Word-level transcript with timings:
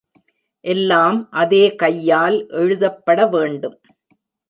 எல்லாம் 0.65 1.19
அதே 1.33 1.75
கையால் 1.75 2.39
எழுத்தப்பட 2.53 3.29
வேண்டும். 3.29 3.77